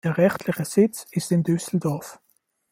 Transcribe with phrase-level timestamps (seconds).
[0.03, 2.19] Der rechtliche Sitz ist in Düsseldorf.